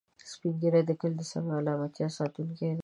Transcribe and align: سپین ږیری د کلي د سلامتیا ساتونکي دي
سپین 0.31 0.53
ږیری 0.61 0.81
د 0.89 0.91
کلي 0.99 1.15
د 1.19 1.21
سلامتیا 1.31 2.07
ساتونکي 2.17 2.65
دي 2.77 2.79